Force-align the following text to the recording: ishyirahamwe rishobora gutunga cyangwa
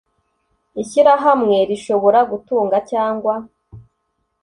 ishyirahamwe 0.81 1.57
rishobora 1.69 2.19
gutunga 2.31 2.77
cyangwa 2.91 3.33